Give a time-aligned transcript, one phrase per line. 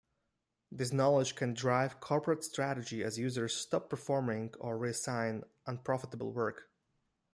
[0.71, 6.71] This knowledge can drive corporate strategy as users stop performing or reassign unprofitable work.